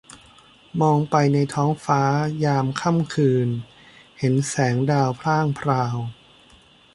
[0.81, 2.01] มองไปในท้องฟ้า
[2.45, 3.47] ยามค่ำคืน
[4.19, 5.97] เห็นแสงดาวพร่างพราว